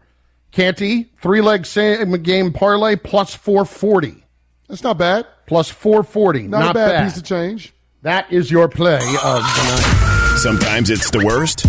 [0.51, 4.25] Canty, three leg same game parlay plus 440.
[4.69, 5.27] That's not bad.
[5.47, 6.49] Plus 440.
[6.49, 7.05] Not, Not, a bad, bad.
[7.05, 7.73] piece of change.
[8.07, 10.39] That is your play of the night.
[10.39, 11.67] Sometimes it's the worst.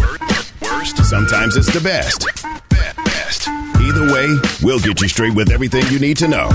[0.61, 1.03] Worst.
[1.03, 2.27] Sometimes it's the best.
[2.69, 3.47] Best.
[3.81, 4.27] Either way,
[4.61, 6.47] we'll get you straight with everything you need to know.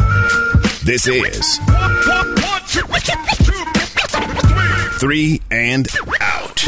[0.85, 1.59] This is
[5.01, 5.89] Three and
[6.21, 6.65] Out.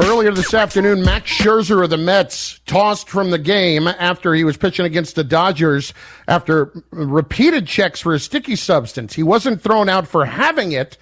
[0.00, 4.56] Earlier this afternoon, Max Scherzer of the Mets tossed from the game after he was
[4.56, 5.92] pitching against the Dodgers
[6.26, 9.12] after repeated checks for a sticky substance.
[9.12, 10.96] He wasn't thrown out for having it,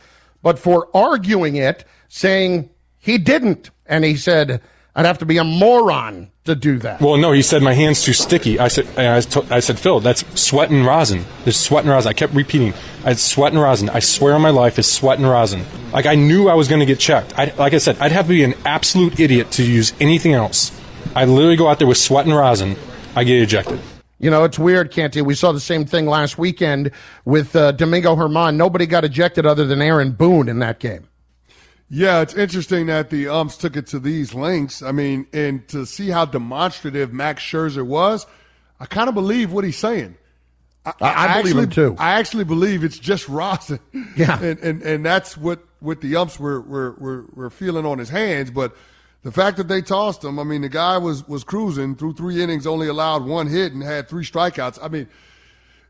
[0.46, 3.72] but for arguing it, saying he didn't.
[3.84, 4.62] And he said,
[4.94, 7.00] I'd have to be a moron to do that.
[7.00, 8.60] Well, no, he said my hand's too sticky.
[8.60, 11.24] I said, I, said, Phil, that's sweat and rosin.
[11.42, 12.10] There's sweat and rosin.
[12.10, 13.90] I kept repeating, it's sweat and rosin.
[13.90, 15.64] I swear on my life, it's sweat and rosin.
[15.92, 17.36] Like I knew I was going to get checked.
[17.36, 20.70] I, like I said, I'd have to be an absolute idiot to use anything else.
[21.16, 22.76] I literally go out there with sweat and rosin.
[23.16, 23.80] I get ejected.
[24.18, 25.20] You know, it's weird, Canty.
[25.20, 26.90] We saw the same thing last weekend
[27.24, 28.56] with uh, Domingo Germán.
[28.56, 31.06] Nobody got ejected other than Aaron Boone in that game.
[31.88, 34.82] Yeah, it's interesting that the umps took it to these lengths.
[34.82, 38.26] I mean, and to see how demonstrative Max Scherzer was,
[38.80, 40.16] I kind of believe what he's saying.
[40.84, 41.96] I, I believe actually, him too.
[41.98, 43.80] I actually believe it's just rosin.
[44.16, 44.40] Yeah.
[44.40, 48.08] and and, and that's what what the umps were, were were were feeling on his
[48.08, 48.50] hands.
[48.50, 48.74] But
[49.26, 52.40] the fact that they tossed him, I mean, the guy was was cruising through three
[52.42, 54.78] innings, only allowed one hit and had three strikeouts.
[54.80, 55.08] I mean.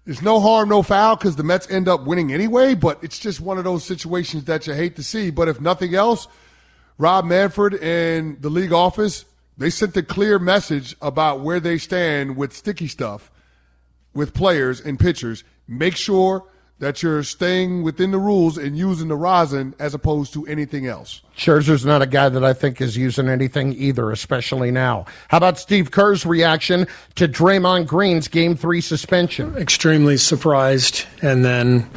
[0.08, 3.40] It's no harm, no foul because the Mets end up winning anyway, but it's just
[3.40, 5.32] one of those situations that you hate to see.
[5.32, 6.28] But if nothing else,
[6.96, 9.24] Rob Manfred and the league office
[9.58, 13.30] They sent a clear message about where they stand with sticky stuff
[14.12, 15.44] with players and pitchers.
[15.66, 16.44] Make sure
[16.78, 21.22] that you're staying within the rules and using the rosin as opposed to anything else.
[21.36, 25.06] Scherzer's not a guy that I think is using anything either, especially now.
[25.28, 29.56] How about Steve Kerr's reaction to Draymond Green's Game Three suspension?
[29.56, 31.88] Extremely surprised, and then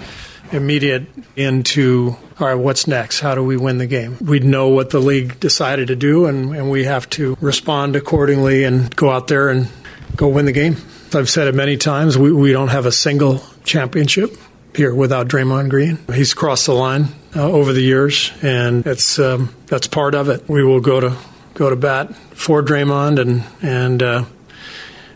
[0.52, 3.20] immediate into all right, what's next?
[3.20, 4.18] How do we win the game?
[4.22, 8.64] We know what the league decided to do, and, and we have to respond accordingly
[8.64, 9.68] and go out there and
[10.16, 10.78] go win the game.
[11.14, 12.18] I've said it many times.
[12.18, 14.38] We, we don't have a single championship
[14.76, 16.00] here without Draymond Green.
[16.14, 20.48] He's crossed the line uh, over the years, and it's um, that's part of it.
[20.48, 21.18] We will go to
[21.54, 24.26] go to bat for Draymond and and uh,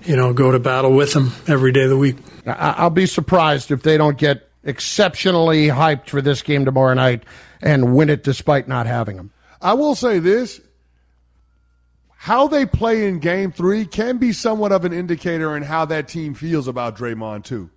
[0.04, 2.18] you know go to battle with him every day of the week.
[2.46, 7.24] I'll be surprised if they don't get exceptionally hyped for this game tomorrow night
[7.62, 9.32] and win it despite not having him.
[9.62, 10.60] I will say this.
[12.18, 16.08] How they play in game three can be somewhat of an indicator in how that
[16.08, 17.70] team feels about Draymond, too.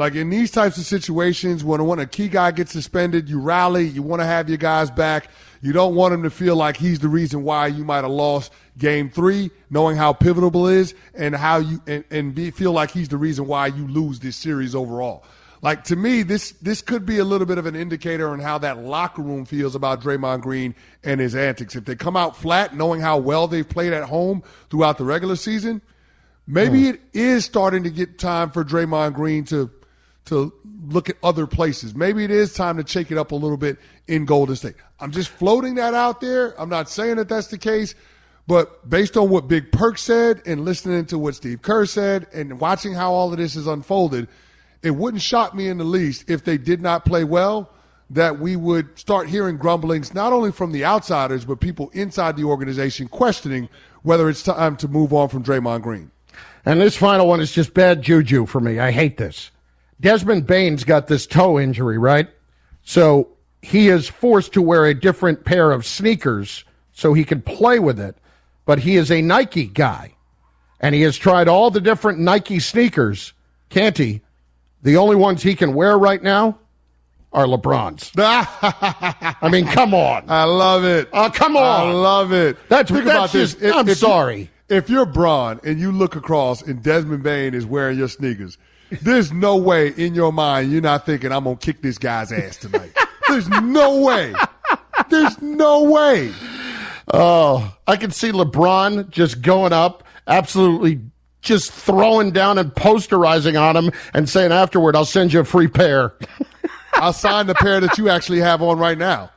[0.00, 3.86] Like in these types of situations, when, when a key guy gets suspended, you rally,
[3.86, 5.28] you want to have your guys back.
[5.60, 8.50] You don't want him to feel like he's the reason why you might have lost
[8.78, 12.90] game three, knowing how pivotal it is and how you, and, and be, feel like
[12.90, 15.22] he's the reason why you lose this series overall.
[15.60, 18.56] Like to me, this this could be a little bit of an indicator on how
[18.56, 20.74] that locker room feels about Draymond Green
[21.04, 21.76] and his antics.
[21.76, 25.36] If they come out flat, knowing how well they've played at home throughout the regular
[25.36, 25.82] season,
[26.46, 26.94] maybe hmm.
[26.94, 29.70] it is starting to get time for Draymond Green to
[30.30, 30.52] to
[30.88, 31.94] look at other places.
[31.94, 33.78] Maybe it is time to shake it up a little bit
[34.08, 34.74] in Golden State.
[34.98, 36.58] I'm just floating that out there.
[36.60, 37.94] I'm not saying that that's the case,
[38.46, 42.58] but based on what Big Perk said and listening to what Steve Kerr said and
[42.58, 44.26] watching how all of this is unfolded–
[44.82, 47.70] it wouldn't shock me in the least if they did not play well
[48.08, 52.44] that we would start hearing grumblings not only from the outsiders but people inside the
[52.44, 53.68] organization questioning
[54.02, 56.10] whether it's time to move on from Draymond Green.
[56.64, 58.78] And this final one is just bad juju for me.
[58.78, 59.50] I hate this.
[60.00, 62.28] Desmond Bane's got this toe injury, right?
[62.82, 63.28] So
[63.62, 68.00] he is forced to wear a different pair of sneakers so he can play with
[68.00, 68.16] it.
[68.64, 70.14] But he is a Nike guy.
[70.80, 73.34] And he has tried all the different Nike sneakers,
[73.68, 74.22] can't he?
[74.82, 76.58] The only ones he can wear right now
[77.32, 78.10] are LeBron's.
[78.16, 80.24] I mean, come on.
[80.28, 81.08] I love it.
[81.12, 81.88] Oh, come on.
[81.88, 82.56] I love it.
[82.68, 83.68] That's, Think that's about just, this.
[83.68, 84.40] If, I'm if sorry.
[84.68, 88.56] You, if you're Bron and you look across and Desmond Bane is wearing your sneakers,
[89.02, 92.32] there's no way in your mind you're not thinking, I'm going to kick this guy's
[92.32, 92.96] ass tonight.
[93.28, 94.34] there's no way.
[95.08, 96.32] There's no way.
[97.12, 101.00] Oh, I can see LeBron just going up, absolutely
[101.42, 105.68] just throwing down and posterizing on him and saying afterward, I'll send you a free
[105.68, 106.14] pair.
[106.94, 109.30] I'll sign the pair that you actually have on right now.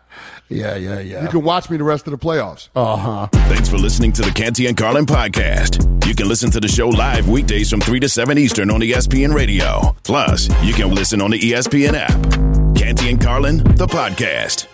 [0.49, 1.23] Yeah, yeah, yeah.
[1.23, 2.69] You can watch me the rest of the playoffs.
[2.75, 3.27] Uh huh.
[3.31, 6.05] Thanks for listening to the Canty and Carlin podcast.
[6.07, 9.33] You can listen to the show live weekdays from 3 to 7 Eastern on ESPN
[9.33, 9.95] Radio.
[10.03, 12.75] Plus, you can listen on the ESPN app.
[12.77, 14.67] Canty and Carlin, the podcast.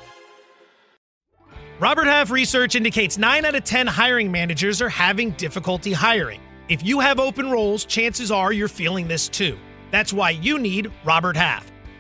[1.80, 6.42] Robert Half research indicates 9 out of 10 hiring managers are having difficulty hiring.
[6.68, 9.58] If you have open roles, chances are you're feeling this too.
[9.92, 11.72] That's why you need Robert Half.